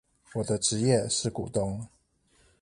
[0.33, 1.89] 我的職業是股東